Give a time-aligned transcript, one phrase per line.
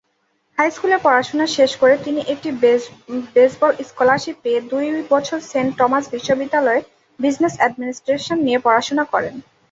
[0.57, 2.49] হাইস্কুলের পড়াশোনা শেষ করে তিনি একটি
[3.35, 6.81] বেসবল স্কলারশিপ পেয়ে দুই বছর সেন্ট টমাস বিশ্ববিদ্যালয়ে
[7.19, 9.35] বিজনেস অ্যাডমিনিস্ট্রেশন নিয়ে পড়াশোনা করেন।